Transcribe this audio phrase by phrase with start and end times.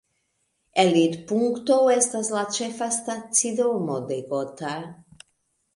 [0.83, 4.75] Elirpunkto estas la ĉefa stacidomo de Gotha.